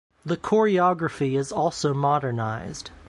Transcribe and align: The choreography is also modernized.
The 0.25 0.35
choreography 0.35 1.37
is 1.37 1.51
also 1.51 1.93
modernized. 1.93 2.89